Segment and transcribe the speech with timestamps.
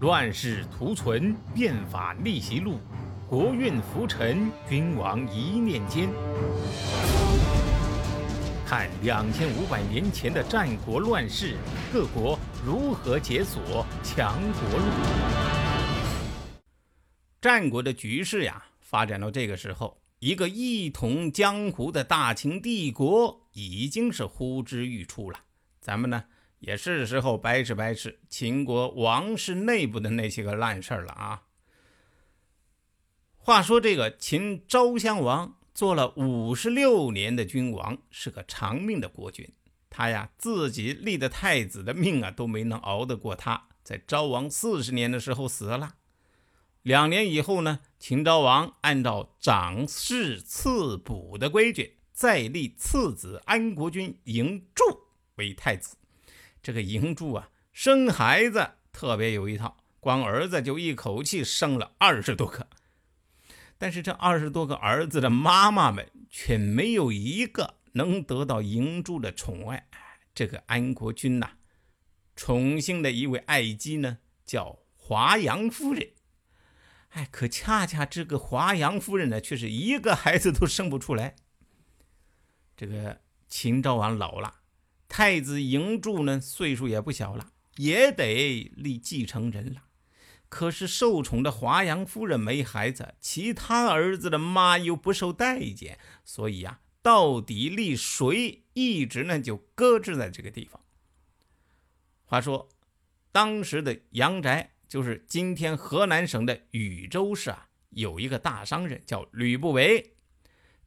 [0.00, 2.80] 乱世图存，变法逆袭录，
[3.28, 6.08] 国运浮沉，君王一念间。
[8.64, 11.54] 看两千五百年前的战国乱世，
[11.92, 14.86] 各国如何解锁强国路。
[17.42, 25.38] 战国的局势呀，发展到这个时候，一个一统江湖的大秦帝国已经是呼之欲出了。
[25.78, 26.24] 咱们呢？
[26.60, 31.42] 也是时候掰扯掰扯秦国王室内部的那些个烂事儿了啊！
[33.36, 39.50] 话说这个秦昭襄王做了五十六年的君王，是个长命的国君。
[39.88, 45.94] 他呀自己立的太子的命啊都没能熬得过他，在昭王四十年的时候死了。
[46.82, 54.84] 两年以后呢，秦昭王按照长世次补的规矩，再立次子安国君嬴柱
[55.36, 55.96] 为太子。
[56.62, 62.68] 这个嬴柱啊，生孩子特别有一套，光儿子就一口气生了二十多个。
[63.78, 69.88] 但是这二十多个儿子的妈妈们却没有一个能得到嬴柱的宠爱。
[70.34, 71.52] 这个安国君呐，
[72.36, 76.10] 宠幸的一位爱姬呢，叫华阳夫人。
[77.10, 81.34] 哎，可恰恰这个华阳夫人呢，却是一个孩子都生不出来。
[82.76, 84.59] 这个秦昭王老了。
[85.10, 89.82] 太子嬴柱呢，岁数也不小了，也得立继承人了。
[90.48, 100.80] 可是受宠的华阳夫人没孩子，其他儿子的妈又不受待见，所以呀，到底立谁，一直呢就搁置在这个地方。
[102.24, 102.68] 话说，
[103.32, 110.14] 当时的阳宅，就是今天河南省的禹州市啊，有一个大商人叫吕不韦，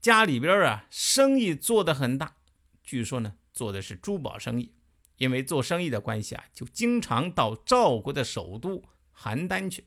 [0.00, 2.36] 家里边啊生意做得很大，
[2.84, 3.34] 据说呢。
[3.52, 4.72] 做的是珠宝生意，
[5.16, 8.82] 因为做生意的关系啊，就经常到赵国的首都
[9.16, 9.86] 邯郸去。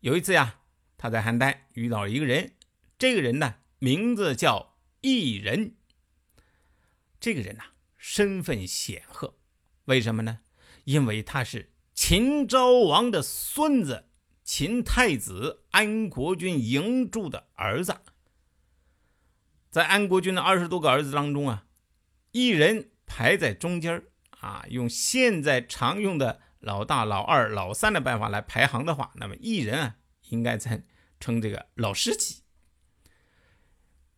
[0.00, 0.60] 有一次呀，
[0.96, 2.54] 他在邯郸遇到了一个人，
[2.98, 5.76] 这个人呢，名字叫异人。
[7.18, 7.64] 这个人呐，
[7.96, 9.38] 身份显赫，
[9.86, 10.40] 为什么呢？
[10.84, 14.10] 因为他是秦昭王的孙子，
[14.44, 17.96] 秦太子安国君嬴柱的儿子。
[19.74, 21.64] 在安国君的二十多个儿子当中啊，
[22.30, 24.04] 一人排在中间
[24.38, 24.64] 啊。
[24.68, 29.96] 用现在常用的老大、老二、老三的办法来排行的话，那么一人啊，
[30.28, 30.84] 应该称
[31.18, 32.44] 称这个老十几。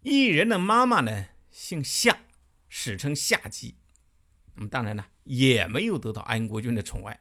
[0.03, 2.19] 一人的妈妈呢，姓夏，
[2.69, 3.79] 史称夏姬。
[4.57, 7.21] 那么当然呢，也没有得到安国君的宠爱。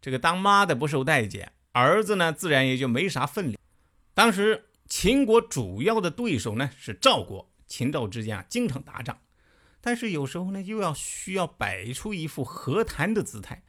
[0.00, 3.58] 这个当妈的不受待见，儿子呢，自然也就没啥分量。
[4.14, 4.66] 当时。
[4.88, 9.18] 秦国主要的对手呢是赵国，秦赵之间啊经常打仗，
[9.80, 13.62] 但是有时候呢又要需要摆出一副和谈的姿态。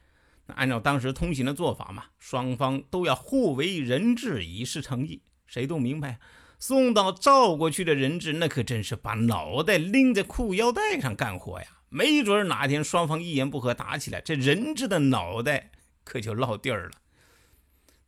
[0.46, 5.22] 那按照当时通行的做法嘛，双方都要互为人质以示诚意。
[5.46, 6.18] 谁都明白，
[6.58, 11.66] 送到赵国去的人质，那可真是把脑袋拎在裤腰带上干活呀！
[11.88, 15.72] 没准哪天双方一言不合打起来，这人质的脑袋
[16.04, 16.92] 可就落地儿了。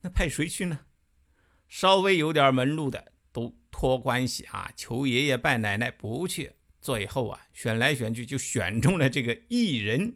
[0.02, 0.78] 那派谁去呢？
[1.72, 6.52] 稍微有点门路的都托关系啊，求爷爷拜奶奶不去。
[6.82, 10.14] 最后啊，选来选去就选中了这个异人。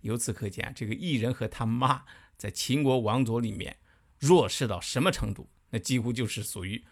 [0.00, 2.02] 由此可见，这个异人和他妈
[2.36, 3.76] 在秦国王族里面
[4.18, 5.48] 弱势到什么程度？
[5.70, 6.84] 那几乎就是属于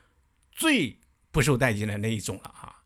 [0.53, 1.01] 最
[1.33, 2.85] 不受待见的那一种了啊！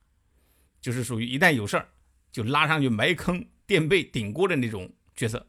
[0.80, 1.90] 就是属于一旦有事儿
[2.32, 5.46] 就拉上去埋坑垫背顶锅的那种角色。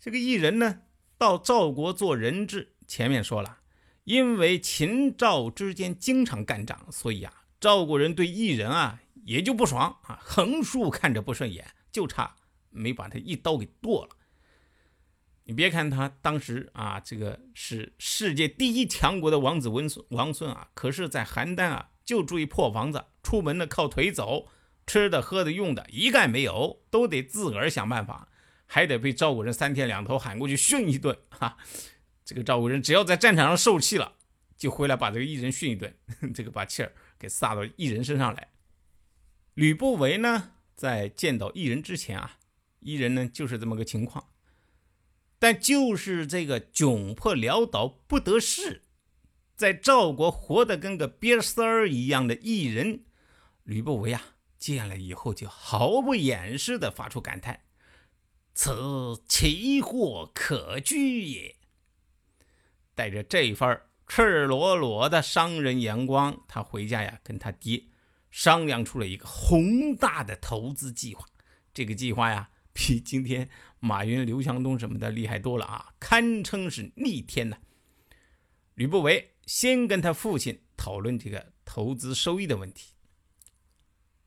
[0.00, 0.80] 这个异人呢，
[1.18, 3.58] 到赵国做人质，前面说了。
[4.04, 12.36] 因为秦赵之间经常干仗，所以啊，赵国人对异人啊也就不爽啊，横竖看着不顺眼，就差
[12.70, 14.10] 没把他一刀给剁了。
[15.46, 24.48] 你别看他当时啊，这个是世界第一强国的王子文孙王孙啊，可是，在邯郸啊就住一破房子，出门呢靠腿走，
[24.86, 28.28] 吃的喝的用的一概没有，都得自个儿想办法，
[28.66, 31.56] 还得被赵国人三天两头喊过去训一顿哈。
[32.24, 34.14] 这个赵国人只要在战场上受气了，
[34.56, 35.94] 就回来把这个异人训一顿，
[36.34, 38.48] 这个把气儿给撒到异人身上来。
[39.54, 42.38] 吕不韦呢，在见到异人之前啊，
[42.80, 44.30] 异人呢就是这么个情况，
[45.38, 48.84] 但就是这个窘迫潦倒不得势，
[49.54, 53.04] 在赵国活得跟个瘪丝儿一样的异人，
[53.62, 57.60] 吕不韦啊见了以后就毫不掩饰地发出感叹
[58.54, 61.56] ：“此奇货可居也。”
[62.94, 67.84] 带着这份赤裸裸的商人眼光，他回家呀，跟他爹
[68.30, 71.26] 商量出了一个宏大的投资计划。
[71.72, 73.48] 这个计划呀，比今天
[73.80, 77.58] 马云、刘强东什么的厉害多了啊，堪称是逆天呐。
[78.74, 82.92] 吕不韦先跟他父亲讨论这个投资收益的问题。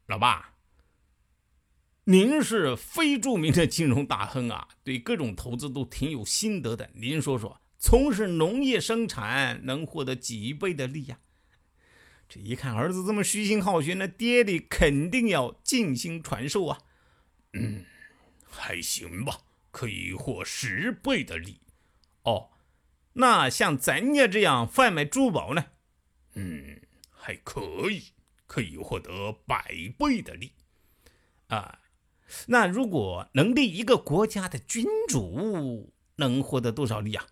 [0.08, 0.56] 老爸，
[2.06, 6.90] 您是非著名的金融大亨啊，对各种投资都挺有心得的。
[6.96, 11.20] 您说说，从事农业生产能获得几倍的利呀？
[12.28, 16.80] 这一看儿子这么虚心好学，那爹爹肯定要尽心传授啊。
[17.54, 17.86] 嗯，
[18.50, 19.40] 还行吧，
[19.72, 21.60] 可以获十倍的利。
[22.24, 22.50] 哦，
[23.14, 25.66] 那像咱家这样贩卖珠宝呢？
[26.36, 26.82] 嗯，
[27.12, 28.04] 还可以。
[28.48, 30.54] 可以获得百倍的利，
[31.48, 31.80] 啊，
[32.46, 37.28] 那如果能立一个国家的君主，能获得多少利啊？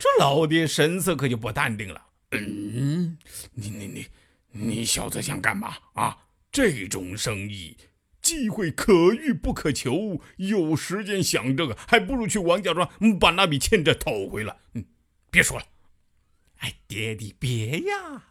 [0.00, 2.06] 这老爹神色可就不淡定了。
[2.30, 3.18] 嗯，
[3.52, 4.06] 你你你
[4.50, 6.16] 你小子想干嘛啊？
[6.50, 7.76] 这种生意
[8.22, 12.88] 机会可遇不可求，有时间想这个，还不如去王家庄
[13.18, 14.56] 把那笔欠债讨回来。
[14.72, 14.84] 嗯，
[15.30, 15.66] 别说了。
[16.60, 18.24] 哎，爹地别呀！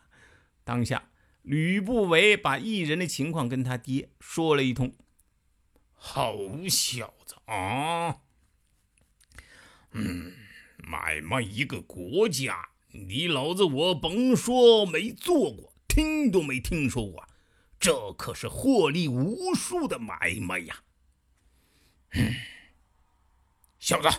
[0.64, 1.10] 当下。
[1.44, 4.94] 吕不韦把异人的情况跟他爹说了一通。
[5.94, 6.36] 好
[6.68, 8.18] 小子啊！
[9.92, 10.34] 嗯，
[10.90, 17.24] 买卖一个国家，你老子我甭说没做过，听都没听说过，
[17.80, 20.84] 这可是获利无数的买卖呀！
[22.14, 22.34] 嗯，
[23.78, 24.10] 小子，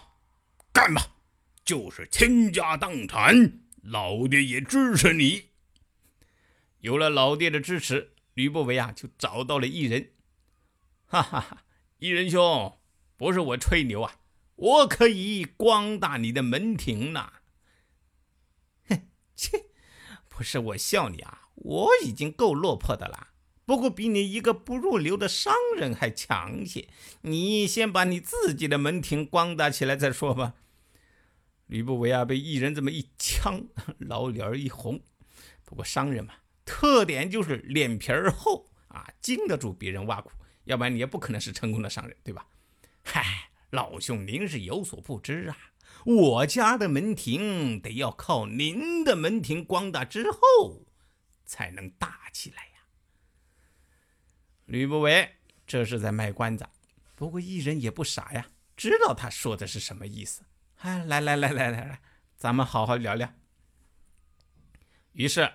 [0.73, 1.03] 干吧，
[1.65, 5.47] 就是倾家荡产，老爹也支持你。
[6.79, 10.13] 有了老爹的支持，吕不韦啊就找到了异人。
[11.07, 11.65] 哈哈哈，
[11.99, 12.79] 异人兄，
[13.17, 14.20] 不是我吹牛啊，
[14.61, 17.33] 我可以光大你的门庭呐。
[18.89, 19.65] 哼，切，
[20.29, 23.29] 不是我笑你啊，我已经够落魄的了，
[23.65, 26.89] 不过比你一个不入流的商人还强些。
[27.23, 30.55] 你先把你自己的门庭光大起来再说吧。
[31.67, 33.65] 吕不韦啊，被一人这么一呛，
[33.99, 35.01] 老脸一红。
[35.65, 36.35] 不过商人嘛。
[36.67, 40.31] 特点就是脸皮儿厚啊，经得住别人挖苦，
[40.65, 42.47] 要不然你也不可能是成功的商人，对吧？
[43.03, 43.40] 嗨，
[43.71, 45.57] 老兄，您是有所不知啊，
[46.05, 50.87] 我家的门庭得要靠您的门庭光大之后，
[51.45, 52.71] 才能大起来呀。
[54.67, 55.37] 吕不韦
[55.67, 56.67] 这是在卖关子，
[57.15, 58.47] 不过艺人也不傻呀，
[58.77, 60.43] 知道他说的是什么意思。
[60.77, 62.01] 哎，来来来来来来，
[62.37, 63.33] 咱们好好聊聊。
[65.13, 65.51] 于是。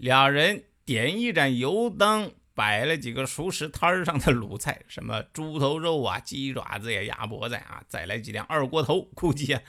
[0.00, 9.00] 俩人点一盏油灯，摆了几个熟食摊上的卤菜，什么猪头肉啊、鸡爪子呀、鸭脖子啊，再来几辆二锅头。
[9.14, 9.62] 估计啊，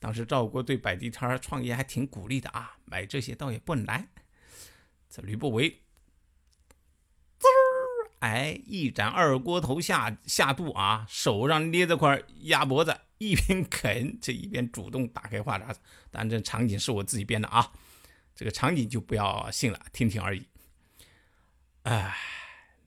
[0.00, 4.08] 当时赵国对摆地摊创业还挺鼓励的啊，买这些倒也不难。
[5.10, 5.68] 这吕不韦，
[7.38, 15.80] 滋儿，哎，一盏二锅头下下肚啊，手上捏着块鸭脖子，一边啃，这一边主动打开话匣子。
[16.10, 17.70] 当然，这场景是我自己编的啊。
[18.34, 20.46] 这个场景就不要信了，听听而已。
[21.82, 22.16] 哎，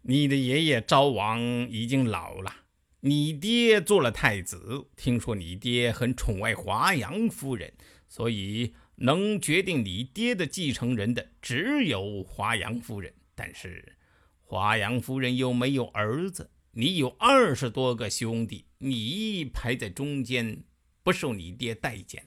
[0.04, 2.54] 你的爷爷昭王已经老了，
[3.00, 7.74] 你爹做了太子，听说你爹很宠爱华阳夫人，
[8.08, 13.14] 所以能决定你爹的继承人的只有华阳夫人。
[13.34, 13.98] 但是
[14.40, 20.64] 华阳夫人又没有儿子，你有二十多个兄弟，你排在中间，
[21.02, 22.24] 不受你爹待见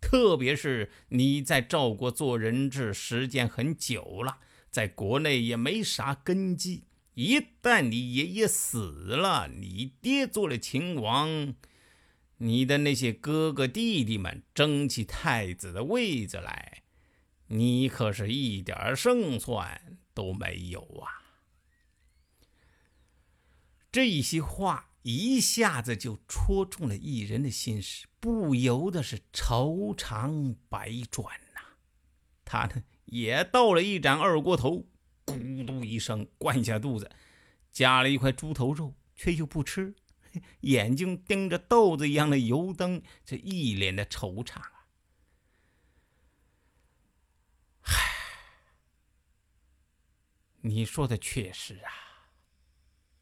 [0.00, 4.38] 特别是你在赵国做人质时间很久了，
[4.78, 6.84] 在国内也没啥根基。
[7.14, 11.56] 一旦你爷爷死了，你爹做了秦王，
[12.36, 16.84] 你的那些哥哥弟弟们争起太子的位子来，
[17.48, 21.42] 你可是一点胜算都没有啊！
[23.90, 24.84] 这些话。
[25.02, 31.60] 一下子就戳中了异人的心事，不由得是愁肠百转呐。
[32.44, 34.86] 他呢也倒了一盏二锅头，
[35.26, 37.10] 咕嘟一声灌下肚子，
[37.70, 39.94] 夹了一块猪头肉，却又不吃，
[40.60, 44.86] 眼睛盯着豆子一样的油灯，这一脸的惆怅啊。
[47.82, 47.92] 唉，
[50.60, 51.92] 你说的确实啊，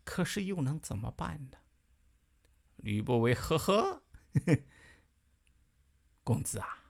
[0.05, 1.59] 可是又能怎么办呢？
[2.77, 4.03] 吕不韦呵呵，
[6.25, 6.86] 公子啊，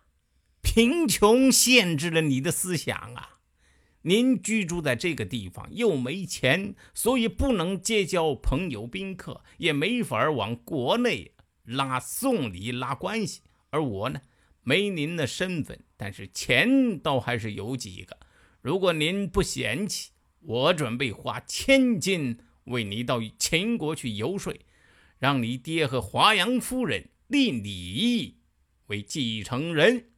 [0.76, 3.38] 贫穷限制了你的思想啊！
[4.02, 11.32] 您居住在这个地方又没钱，所以不能结交朋友宾客，也没法往国内
[11.64, 13.40] 拉送礼拉关系。
[13.70, 14.20] 而我呢，
[14.60, 18.18] 没您的身份，但是钱倒还是有几个。
[18.60, 24.54] 如果您不嫌弃，我准备花千金为你到秦国去游说。
[25.18, 28.36] 让你爹和华阳夫人立你
[28.88, 30.10] 为继承人。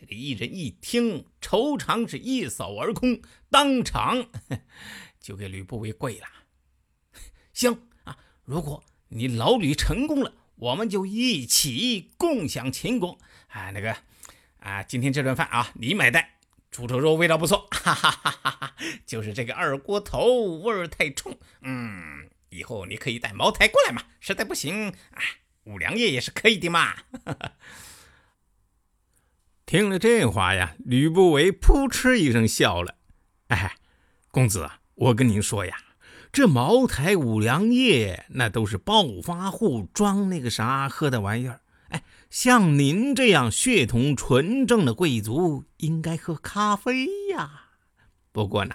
[0.00, 4.28] 这个一人一听，愁肠是一扫而空，当场
[5.18, 6.26] 就给吕不韦跪了。
[7.52, 13.18] 行啊，如果你老吕成功了，我们就一起共享秦国。
[13.48, 13.96] 啊，那个
[14.60, 16.24] 啊，今天这顿饭啊，你买单。
[16.70, 18.76] 猪头肉味道不错，哈哈哈哈哈！
[19.04, 21.36] 就是这个二锅头味儿太冲。
[21.62, 24.04] 嗯，以后你可以带茅台过来嘛。
[24.20, 25.18] 实在不行，啊，
[25.64, 26.94] 五粮液也是可以的嘛。
[29.68, 32.94] 听了这话呀，吕不韦扑哧一声笑了。
[33.48, 33.74] 哎，
[34.30, 35.76] 公子啊，我跟您说呀，
[36.32, 41.60] 这茅台、五粮液那都是暴发户装那个啥喝的玩意儿。
[41.90, 47.64] 哎，像您这样血统纯正的贵族，应该喝咖啡呀。
[48.32, 48.74] 不过呢，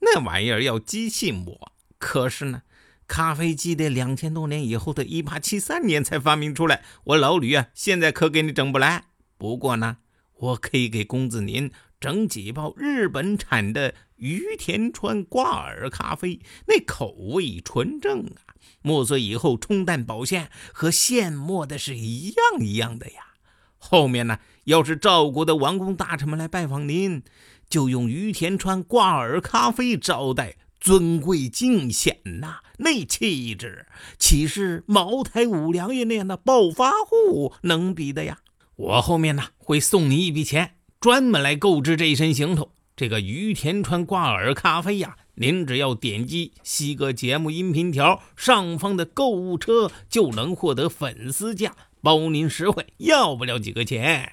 [0.00, 1.70] 那玩意儿要机器磨。
[1.98, 2.62] 可是呢，
[3.06, 6.82] 咖啡机得两千多年以后的一八七三年才发明出来。
[7.04, 9.04] 我老吕啊，现在可给你整不来。
[9.38, 9.98] 不过呢。
[10.36, 23.34] 我可以给公子您整几包日本产的于田川挂耳咖啡，那口味纯正啊，磨碎以后冲淡保鲜，和现磨的是一样一样的呀。
[23.78, 27.22] 后面呢，要是赵国的王公大臣们来拜访您，
[27.68, 33.86] 就用于田川挂耳咖啡招待，尊贵敬显呐，那气质
[34.18, 38.38] 岂是茅台、五粮液那样的暴发户能比的呀？
[38.76, 42.72] 我后面呢会送你一笔钱，专门来购置这一身行头。
[42.96, 54.32] 这个于田川挂耳咖啡呀，您只要点击西哥节目音频条上方的购物车，就能获得粉丝价，包您实惠，要不了几个钱。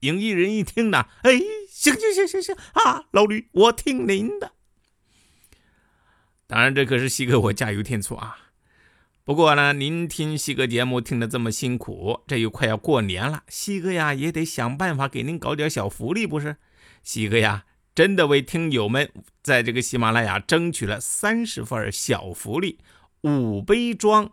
[0.00, 4.52] 影艺人一听呢，哎，行行行行行啊，老吕，我听您的。
[6.46, 8.47] 当然，这可是西哥我加油添醋啊。
[9.28, 16.56] 不过呢，您听西哥节目听得这么辛苦，这又快要过年了，西哥呀也得想办法给您搞点小福利，不是？
[17.02, 22.78] 西哥呀，真的为听友们在这个喜马拉雅争取了三十份小福利，
[23.20, 24.32] 五杯装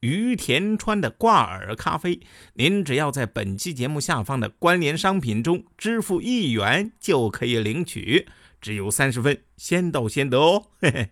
[0.00, 2.20] 于田川的挂耳咖啡，
[2.52, 8.28] 您只要在本期节目下方的关联商品中支付一元就可以领取，
[8.60, 10.66] 只有三十份，先到先得哦。
[10.82, 11.08] 嘿嘿，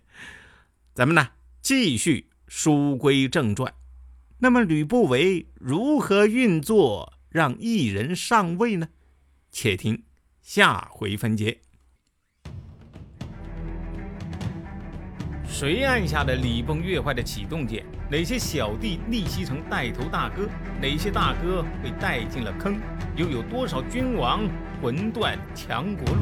[0.93, 1.29] 咱们呢
[1.63, 2.27] 继续。
[2.55, 3.73] 书归正传，
[4.37, 8.89] 那么吕不韦如何运作让一人上位呢？
[9.49, 10.03] 且听
[10.39, 11.61] 下回分解。
[15.43, 17.83] 谁按下了礼崩乐坏的启动键？
[18.07, 20.47] 哪些小弟逆袭成带头大哥？
[20.79, 22.79] 哪些大哥被带进了坑？
[23.17, 24.47] 又有多少君王
[24.79, 26.21] 魂断强国路？